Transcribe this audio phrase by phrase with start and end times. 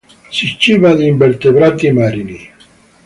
[0.35, 2.41] Si ciba di invertebrati marini.